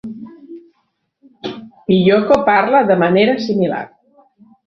Piyoko 1.89 2.39
parla 2.49 2.81
de 2.83 2.95
manera 3.05 3.37
similar. 3.49 3.87